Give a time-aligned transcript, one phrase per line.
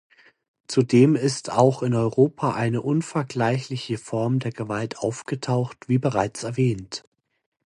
[0.67, 7.03] Zudem ist auch in Europa eine unvergleichliche Form der Gewalt aufgetaucht, wie bereits erwähnt.